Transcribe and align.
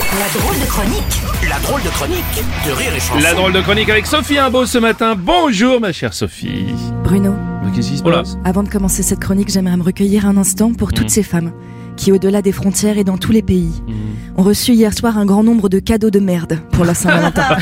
La 0.00 0.28
drôle 0.38 0.60
de 0.60 0.66
chronique. 0.66 1.22
La 1.48 1.58
drôle 1.60 1.82
de 1.82 1.88
chronique 1.88 2.44
de 2.66 2.72
Rire 2.72 2.92
et 2.94 3.00
Chanson. 3.00 3.18
La 3.22 3.32
drôle 3.32 3.52
de 3.54 3.60
chronique 3.62 3.88
avec 3.88 4.04
Sophie 4.06 4.36
Imbeau 4.38 4.66
ce 4.66 4.76
matin. 4.76 5.14
Bonjour 5.16 5.80
ma 5.80 5.90
chère 5.92 6.12
Sophie. 6.12 6.66
Bruno, 7.02 7.34
Qu'est-ce 7.74 7.90
qui 7.90 7.96
se 7.98 8.02
passe 8.02 8.36
avant 8.44 8.62
de 8.62 8.68
commencer 8.68 9.02
cette 9.02 9.20
chronique, 9.20 9.48
j'aimerais 9.50 9.76
me 9.78 9.82
recueillir 9.82 10.26
un 10.26 10.36
instant 10.36 10.72
pour 10.74 10.88
Mm. 10.88 10.92
toutes 10.92 11.10
ces 11.10 11.22
femmes 11.22 11.52
qui, 11.96 12.12
au-delà 12.12 12.42
des 12.42 12.52
frontières 12.52 12.98
et 12.98 13.04
dans 13.04 13.16
tous 13.16 13.32
les 13.32 13.40
pays, 13.42 13.82
Mm. 13.86 13.92
ont 14.38 14.42
reçu 14.42 14.72
hier 14.72 14.92
soir 14.92 15.16
un 15.16 15.24
grand 15.24 15.42
nombre 15.42 15.68
de 15.70 15.78
cadeaux 15.78 16.10
de 16.10 16.20
merde 16.20 16.58
pour 16.72 16.84
la 16.84 16.92
Saint-Valentin. 16.94 17.56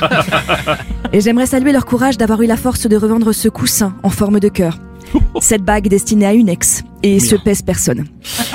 et 1.13 1.21
j'aimerais 1.21 1.47
saluer 1.47 1.71
leur 1.73 1.85
courage 1.87 2.19
d'avoir 2.19 2.43
eu 2.43 2.47
la 2.47 2.57
force 2.57 2.87
de 2.89 2.97
revendre 2.97 3.33
ce 3.33 3.49
coussin 3.49 3.95
en 4.03 4.11
forme 4.11 4.41
de 4.41 4.49
cœur. 4.49 4.79
Cette 5.41 5.63
bague 5.63 5.89
destinée 5.89 6.27
à 6.27 6.33
une 6.33 6.49
ex 6.49 6.83
et 7.03 7.21
ce 7.21 7.37
pèse 7.37 7.63
personne. 7.63 8.05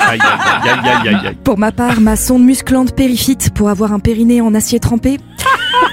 Aïe 0.00 0.18
aïe 0.20 0.70
aïe 0.70 0.78
aïe 0.84 1.08
aïe 1.08 1.26
aïe. 1.28 1.36
Pour 1.44 1.58
ma 1.58 1.72
part, 1.72 2.00
ma 2.00 2.16
sonde 2.16 2.44
musclante 2.44 2.94
périphyte 2.94 3.50
pour 3.54 3.68
avoir 3.68 3.92
un 3.92 4.00
périnée 4.00 4.40
en 4.40 4.54
acier 4.54 4.80
trempé 4.80 5.18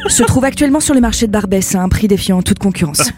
se 0.09 0.23
trouve 0.23 0.45
actuellement 0.45 0.79
sur 0.79 0.93
le 0.93 1.01
marché 1.01 1.27
de 1.27 1.31
Barbès 1.31 1.75
à 1.75 1.81
un 1.81 1.89
prix 1.89 2.07
défiant 2.07 2.41
toute 2.41 2.59
concurrence. 2.59 3.11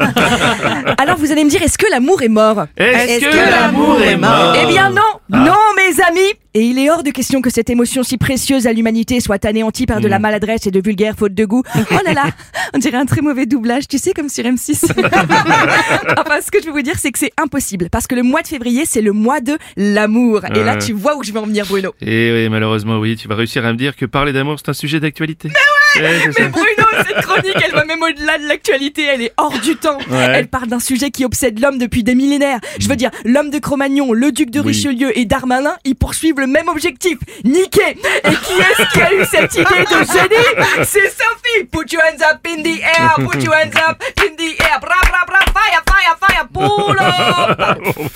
Alors 0.97 1.17
vous 1.17 1.31
allez 1.31 1.43
me 1.43 1.49
dire, 1.49 1.61
est-ce 1.61 1.77
que 1.77 1.85
l'amour 1.91 2.21
est 2.21 2.29
mort? 2.29 2.65
Est-ce 2.77 3.25
que 3.25 3.51
l'amour 3.51 4.01
est 4.01 4.17
mort? 4.17 4.55
Eh 4.61 4.67
bien 4.67 4.89
non, 4.89 5.01
non 5.29 5.55
mes 5.75 6.01
amis 6.03 6.33
Et 6.53 6.61
il 6.61 6.79
est 6.79 6.89
hors 6.89 7.03
de 7.03 7.11
question 7.11 7.41
que 7.41 7.49
cette 7.49 7.69
émotion 7.69 8.03
si 8.03 8.17
précieuse 8.17 8.67
à 8.67 8.73
l'humanité 8.73 9.19
soit 9.19 9.43
anéantie 9.45 9.85
par 9.85 10.01
de 10.01 10.07
la 10.07 10.19
maladresse 10.19 10.67
et 10.67 10.71
de 10.71 10.81
vulgaires 10.83 11.15
fautes 11.17 11.33
de 11.33 11.45
goût. 11.45 11.63
Oh 11.91 11.97
là 12.05 12.13
là, 12.13 12.25
on 12.73 12.77
dirait 12.77 12.97
un 12.97 13.05
très 13.05 13.21
mauvais 13.21 13.45
doublage, 13.45 13.87
tu 13.87 13.97
sais, 13.97 14.13
comme 14.13 14.29
sur 14.29 14.43
M6. 14.43 14.91
enfin, 14.91 16.39
ce 16.45 16.51
que 16.51 16.61
je 16.61 16.67
veux 16.67 16.71
vous 16.71 16.81
dire, 16.81 16.97
c'est 16.99 17.11
que 17.11 17.19
c'est 17.19 17.31
impossible, 17.41 17.89
parce 17.89 18.05
que 18.05 18.15
le 18.15 18.23
mois 18.23 18.41
de 18.41 18.47
février, 18.47 18.83
c'est 18.85 19.01
le 19.01 19.11
mois 19.11 19.41
de 19.41 19.57
l'amour. 19.75 20.41
Et 20.55 20.63
là, 20.63 20.77
tu 20.77 20.93
vois 20.93 21.17
où 21.17 21.23
je 21.23 21.31
vais 21.31 21.39
en 21.39 21.45
venir, 21.45 21.65
Bruno. 21.65 21.93
Et 21.99 22.31
oui, 22.31 22.49
malheureusement, 22.49 22.99
oui, 22.99 23.15
tu 23.15 23.27
vas 23.27 23.35
réussir 23.35 23.65
à 23.65 23.71
me 23.73 23.77
dire 23.77 23.95
que 23.95 24.05
parler 24.05 24.33
d'amour, 24.33 24.57
c'est 24.59 24.69
un 24.69 24.73
sujet 24.73 24.99
d'actualité. 24.99 25.47
Mais 25.47 25.53
ouais 25.53 25.78
Mais 25.97 26.47
Bruno, 26.49 26.85
cette 27.07 27.21
chronique, 27.25 27.55
elle 27.65 27.71
va 27.71 27.85
même 27.85 28.01
au-delà 28.01 28.37
de 28.37 28.47
l'actualité, 28.47 29.03
elle 29.05 29.21
est 29.21 29.33
hors 29.37 29.57
du 29.59 29.75
temps. 29.75 29.97
Ouais. 30.09 30.27
Elle 30.35 30.47
parle 30.47 30.67
d'un 30.67 30.79
sujet 30.79 31.11
qui 31.11 31.25
obsède 31.25 31.59
l'homme 31.59 31.77
depuis 31.77 32.03
des 32.03 32.15
millénaires. 32.15 32.59
Je 32.79 32.87
veux 32.87 32.95
dire, 32.95 33.11
l'homme 33.25 33.49
de 33.49 33.59
Cro-Magnon, 33.59 34.13
le 34.13 34.31
duc 34.31 34.49
de 34.49 34.59
Oui. 34.59 34.67
Richelieu 34.67 35.17
et 35.17 35.25
Darmanin, 35.25 35.75
ils 35.85 35.95
poursuivent 35.95 36.39
le 36.39 36.47
même 36.47 36.67
objectif, 36.69 37.17
niquer. 37.43 37.97
Et 38.23 38.29
qui 38.29 38.53
est-ce 38.53 38.93
qui 38.93 39.01
a 39.01 39.13
eu 39.13 39.25
cette 39.25 39.53
idée 39.55 39.63
de 39.63 40.05
génie? 40.05 40.83
C'est 40.83 41.09
Sophie 41.09 41.65
Put 41.71 41.91
your 41.91 42.01
hands 42.03 42.21
up 42.23 42.39
in 42.47 42.61
the 42.63 42.79
air, 42.81 43.15
put 43.17 43.41
your 43.43 43.53
hands 43.53 43.75
up 43.89 44.01
in 44.19 44.35
the 44.35 44.59
air, 44.61 44.79
bra 44.79 44.95
bra 45.03 45.25
bra, 45.25 45.39
fire, 45.53 45.83
fire, 45.87 46.17
fire, 46.19 46.47
pull 46.53 46.97
up 46.99 48.11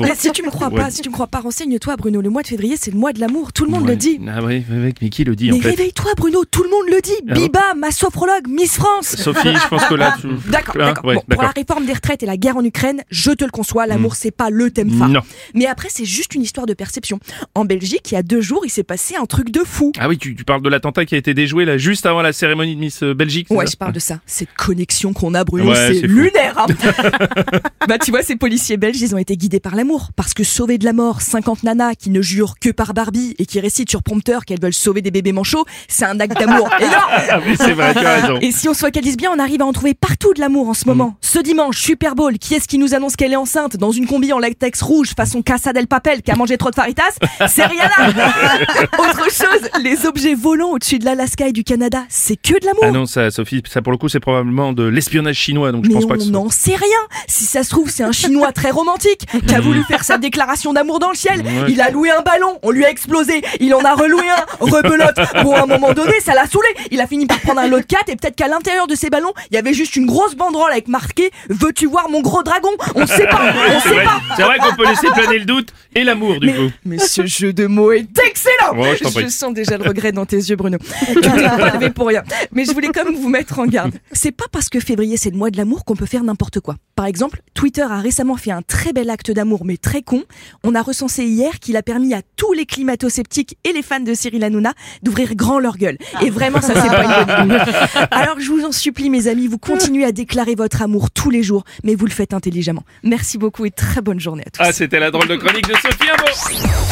Mais 0.00 0.14
si 0.14 0.30
tu 0.32 0.42
me 0.42 0.50
crois 0.50 0.68
Ouais. 0.68 0.76
pas, 0.76 0.90
si 0.90 1.02
tu 1.02 1.08
me 1.08 1.14
crois 1.14 1.26
pas, 1.26 1.40
renseigne-toi 1.40 1.96
Bruno, 1.96 2.20
le 2.20 2.30
mois 2.30 2.42
de 2.42 2.46
février 2.48 2.76
c'est 2.78 2.90
le 2.92 2.98
mois 2.98 3.12
de 3.12 3.20
l'amour, 3.20 3.52
tout 3.52 3.64
le 3.64 3.70
monde 3.70 3.82
Ouais. 3.84 3.90
le 3.90 3.96
dit. 3.96 4.20
Ah 4.28 4.42
oui, 4.42 4.64
mais 4.70 4.92
qui 5.10 5.24
le 5.24 5.34
dit 5.36 5.50
Mais 5.50 5.56
en 5.58 5.60
fait 5.60 5.70
réveille-toi 5.70 6.12
Bruno, 6.16 6.44
tout 6.44 6.62
le 6.62 6.70
monde 6.70 6.86
le 6.88 7.00
dit. 7.00 7.12
Ah 7.28 7.34
bon 7.34 7.40
Biba, 7.40 7.74
ma 7.76 7.90
sophrologue, 7.90 8.46
Miss 8.48 8.74
France. 8.76 9.16
Sophie, 9.16 9.54
je 9.54 9.68
pense 9.68 9.84
que 9.86 9.94
là, 9.94 10.16
tu... 10.20 10.28
D'accord, 10.50 10.76
Hein, 10.76 10.86
d'accord. 10.86 11.04
ouais, 11.04 11.14
bon, 11.16 11.22
pour 11.28 11.42
la 11.42 11.48
réforme 11.50 11.86
des 11.86 11.92
retraites 11.92 12.22
et 12.22 12.26
la 12.26 12.36
guerre 12.36 12.56
en 12.56 12.64
Ukraine, 12.64 13.02
je 13.10 13.30
te 13.32 13.44
le 13.44 13.50
conçois, 13.50 13.86
l'amour 13.86 14.14
c'est 14.14 14.30
pas 14.30 14.50
le 14.50 14.70
thème 14.70 14.90
phare. 14.90 15.08
Non. 15.08 15.20
Mais 15.54 15.66
après 15.66 15.88
c'est 15.90 16.04
juste 16.04 16.34
une 16.34 16.42
histoire 16.42 16.66
de 16.66 16.74
perception. 16.74 17.18
En 17.54 17.64
Belgique, 17.64 18.10
il 18.12 18.14
y 18.14 18.16
a 18.18 18.22
deux 18.22 18.40
jours, 18.40 18.62
il 18.64 18.70
s'est 18.70 18.82
passé 18.84 19.16
un 19.16 19.26
truc 19.26 19.50
de 19.50 19.60
fou. 19.64 19.92
Ah 19.98 20.08
oui, 20.08 20.18
tu, 20.18 20.34
tu 20.34 20.44
parles 20.44 20.62
de 20.62 20.68
l'attentat 20.68 21.04
qui 21.04 21.14
a 21.14 21.18
été 21.18 21.34
déjoué 21.34 21.64
là 21.64 21.76
juste 21.78 22.06
avant 22.06 22.22
la 22.22 22.32
cérémonie 22.32 22.74
de 22.76 22.80
Miss 22.80 23.02
euh, 23.02 23.14
Belgique. 23.14 23.48
Ouais, 23.50 23.66
je 23.66 23.76
parle 23.76 23.92
de 23.92 23.98
ça. 24.00 24.20
Cette 24.26 24.52
connexion 24.54 25.12
qu'on 25.12 25.34
a, 25.34 25.44
Bruno, 25.44 25.74
c'est 25.74 26.02
lunaire. 26.02 26.54
hein. 26.58 26.66
bah, 27.88 27.98
tu 27.98 28.10
vois, 28.10 28.22
ces 28.22 28.36
policiers 28.36 28.76
belges, 28.76 29.00
ils 29.00 29.14
ont 29.14 29.18
été 29.18 29.36
guidés 29.36 29.60
par 29.60 29.74
l'amour. 29.74 30.10
Parce 30.16 30.34
que 30.34 30.44
sauver 30.44 30.78
de 30.78 30.84
la 30.84 30.92
mort 30.92 31.20
50 31.22 31.62
nanas 31.62 31.94
qui 31.94 32.10
ne 32.10 32.20
jurent 32.20 32.54
que 32.60 32.70
par 32.70 32.92
Barbie 32.94 33.34
et 33.38 33.46
qui 33.46 33.58
récitent 33.60 33.90
sur 33.90 34.02
prompteur 34.02 34.44
qu'elles 34.44 34.60
veulent 34.60 34.74
sauver 34.74 35.00
des 35.02 35.10
bébés 35.10 35.32
manchots, 35.32 35.64
c'est 35.88 36.04
un 36.04 36.20
acte 36.20 36.38
d'amour 36.38 36.68
énorme. 36.80 37.10
Ah 37.30 37.40
oui, 37.46 37.54
c'est 37.56 37.72
vrai, 37.72 37.94
tu 37.94 38.04
as 38.04 38.20
raison. 38.20 38.38
Et 38.40 38.52
si 38.52 38.68
on 38.68 38.74
se 38.74 38.80
focalise 38.80 39.16
bien, 39.16 39.30
on 39.34 39.38
arrive 39.38 39.62
à 39.62 39.66
en 39.66 39.72
trouver 39.72 39.94
partout 39.94 40.34
de 40.34 40.40
l'amour 40.40 40.68
en 40.68 40.74
ce 40.74 40.86
moment. 40.86 41.16
Ce 41.22 41.38
dimanche, 41.38 41.80
Super 41.80 42.14
Bowl, 42.14 42.38
qui 42.38 42.54
est-ce 42.54 42.68
qui 42.68 42.78
nous 42.78 42.94
annonce 42.94 43.16
qu'elle 43.16 43.32
est 43.32 43.36
enceinte 43.36 43.76
dans 43.76 43.90
une 43.92 44.06
combi 44.06 44.32
en 44.32 44.38
latex 44.38 44.82
rouge 44.82 45.14
façon 45.16 45.42
Casa 45.42 45.72
del 45.72 45.86
Papel 45.86 46.22
qui 46.22 46.30
a 46.30 46.36
mangé 46.36 46.58
trop 46.58 46.70
de 46.70 46.74
faritas 46.74 47.02
C'est 47.48 47.64
Rihanna 47.66 47.90
Autre 48.98 49.24
chose, 49.32 49.70
les 49.82 50.06
objets 50.06 50.34
volants 50.34 50.72
au-dessus 50.72 50.98
de 50.98 51.04
l'Alaska 51.04 51.48
et 51.48 51.52
du 51.52 51.64
Canada, 51.64 52.04
c'est 52.08 52.36
que 52.36 52.58
de 52.60 52.66
l'amour 52.66 52.82
Ah 52.84 52.90
non, 52.90 53.06
ça, 53.06 53.30
Sophie, 53.30 53.62
ça 53.68 53.80
pour 53.82 53.92
le 53.92 53.98
coup, 53.98 54.08
c'est 54.08 54.20
probablement 54.20 54.72
de 54.72 54.84
l'espionnage 54.84 55.36
chinois, 55.36 55.72
donc 55.72 55.84
je 55.84 55.88
mais 55.88 55.94
pense 55.94 56.06
pas 56.06 56.14
on 56.14 56.18
que 56.18 56.24
ce- 56.24 56.30
n'en 56.30 56.50
sait 56.50 56.76
rien. 56.76 56.88
Si 57.26 57.44
ça 57.44 57.62
se 57.62 57.69
trouve, 57.70 57.88
c'est 57.90 58.02
un 58.02 58.12
Chinois 58.12 58.52
très 58.52 58.70
romantique 58.70 59.26
qui 59.46 59.54
a 59.54 59.60
voulu 59.60 59.82
faire 59.84 60.04
sa 60.04 60.18
déclaration 60.18 60.72
d'amour 60.72 60.98
dans 60.98 61.10
le 61.10 61.16
ciel. 61.16 61.42
Il 61.68 61.80
a 61.80 61.90
loué 61.90 62.10
un 62.10 62.20
ballon, 62.22 62.58
on 62.62 62.70
lui 62.70 62.84
a 62.84 62.90
explosé. 62.90 63.42
Il 63.60 63.74
en 63.74 63.80
a 63.84 63.94
reloué 63.94 64.24
un, 64.28 64.44
rebelote. 64.64 65.16
Bon, 65.42 65.54
à 65.54 65.62
un 65.62 65.66
moment 65.66 65.92
donné, 65.92 66.12
ça 66.20 66.34
l'a 66.34 66.46
saoulé. 66.46 66.68
Il 66.90 67.00
a 67.00 67.06
fini 67.06 67.26
par 67.26 67.40
prendre 67.40 67.60
un 67.60 67.66
lot 67.68 67.78
de 67.78 67.84
4 67.84 68.08
et 68.10 68.16
peut-être 68.16 68.36
qu'à 68.36 68.48
l'intérieur 68.48 68.86
de 68.86 68.94
ces 68.94 69.08
ballons, 69.10 69.32
il 69.50 69.54
y 69.54 69.58
avait 69.58 69.72
juste 69.74 69.96
une 69.96 70.06
grosse 70.06 70.34
banderole 70.34 70.70
avec 70.72 70.88
marqué 70.88 71.30
Veux-tu 71.48 71.86
voir 71.86 72.08
mon 72.10 72.20
gros 72.20 72.42
dragon? 72.42 72.70
On 72.94 73.06
sait 73.06 73.26
pas, 73.26 73.40
on 73.68 73.80
C'est 73.80 73.88
sait 73.88 73.94
vrai, 73.94 74.04
pas. 74.04 74.20
c'est 74.36 74.42
vrai 74.42 74.58
qu'on 74.58 74.74
peut 74.74 74.86
laisser 74.86 75.06
planer 75.14 75.38
le 75.38 75.44
doute 75.44 75.68
et 75.94 76.04
l'amour 76.04 76.40
du 76.40 76.46
Mais, 76.46 76.52
coup. 76.54 76.70
mais 76.84 76.98
ce 76.98 77.26
jeu 77.26 77.52
de 77.52 77.66
mots 77.66 77.92
est 77.92 78.06
excellent 78.28 78.76
Ouais, 78.76 78.96
je 78.96 79.28
sens 79.28 79.52
déjà 79.52 79.76
le 79.78 79.88
regret 79.88 80.12
dans 80.12 80.26
tes 80.26 80.36
yeux, 80.36 80.56
Bruno. 80.56 80.78
Tu 81.08 81.20
t'es 81.20 81.28
pas 81.28 81.70
levé 81.74 81.90
pour 81.90 82.08
rien. 82.08 82.22
Mais 82.52 82.64
je 82.64 82.72
voulais 82.72 82.88
quand 82.92 83.04
même 83.04 83.14
vous 83.16 83.28
mettre 83.28 83.58
en 83.58 83.66
garde. 83.66 83.92
C'est 84.12 84.32
pas 84.32 84.46
parce 84.50 84.68
que 84.68 84.80
février 84.80 85.16
c'est 85.16 85.30
le 85.30 85.36
mois 85.36 85.50
de 85.50 85.56
l'amour 85.56 85.84
qu'on 85.84 85.96
peut 85.96 86.06
faire 86.06 86.22
n'importe 86.24 86.60
quoi. 86.60 86.76
Par 86.96 87.06
exemple, 87.06 87.42
Twitter 87.60 87.82
a 87.82 88.00
récemment 88.00 88.38
fait 88.38 88.52
un 88.52 88.62
très 88.62 88.94
bel 88.94 89.10
acte 89.10 89.30
d'amour, 89.30 89.66
mais 89.66 89.76
très 89.76 90.00
con. 90.00 90.24
On 90.64 90.74
a 90.74 90.80
recensé 90.80 91.24
hier 91.24 91.58
qu'il 91.58 91.76
a 91.76 91.82
permis 91.82 92.14
à 92.14 92.22
tous 92.34 92.54
les 92.54 92.64
climato-sceptiques 92.64 93.58
et 93.64 93.74
les 93.74 93.82
fans 93.82 94.00
de 94.00 94.14
Cyril 94.14 94.42
Hanouna 94.44 94.72
d'ouvrir 95.02 95.34
grand 95.34 95.58
leur 95.58 95.76
gueule. 95.76 95.98
Et 96.22 96.30
vraiment, 96.30 96.62
ça 96.62 96.72
c'est 96.74 96.88
pas 96.88 97.04
une 97.04 97.26
bonne 97.26 97.58
idée. 97.58 97.72
Alors 98.12 98.40
je 98.40 98.50
vous 98.50 98.64
en 98.64 98.72
supplie, 98.72 99.10
mes 99.10 99.28
amis, 99.28 99.46
vous 99.46 99.58
continuez 99.58 100.06
à 100.06 100.12
déclarer 100.12 100.54
votre 100.54 100.80
amour 100.80 101.10
tous 101.10 101.28
les 101.28 101.42
jours, 101.42 101.64
mais 101.84 101.94
vous 101.94 102.06
le 102.06 102.12
faites 102.12 102.32
intelligemment. 102.32 102.84
Merci 103.02 103.36
beaucoup 103.36 103.66
et 103.66 103.70
très 103.70 104.00
bonne 104.00 104.20
journée 104.20 104.44
à 104.46 104.50
tous. 104.50 104.62
Ah, 104.64 104.72
c'était 104.72 104.98
la 104.98 105.10
drôle 105.10 105.28
de 105.28 105.36
chronique 105.36 105.68
de 105.68 105.74
Sophie. 105.74 106.89